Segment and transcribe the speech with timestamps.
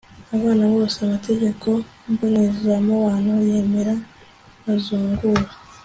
[0.35, 1.67] abana bose amategeko
[2.11, 3.93] mbonezamubano yemera
[4.63, 5.45] bazungura